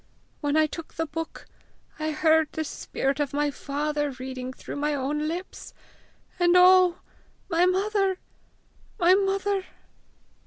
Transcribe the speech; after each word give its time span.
When 0.39 0.57
I 0.57 0.65
took 0.65 0.95
the 0.95 1.05
book, 1.05 1.45
I 1.99 2.09
heard 2.09 2.51
the 2.53 2.63
spirit 2.63 3.19
of 3.19 3.35
my 3.35 3.51
father 3.51 4.09
reading 4.09 4.51
through 4.51 4.77
my 4.77 4.95
own 4.95 5.27
lips! 5.27 5.75
And 6.39 6.55
oh, 6.57 6.97
my 7.49 7.67
mother! 7.67 8.17
my 8.99 9.13
mother!" 9.13 9.65